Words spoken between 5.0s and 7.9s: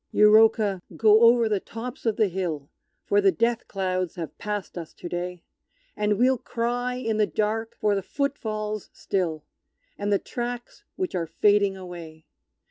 day, And we'll cry in the dark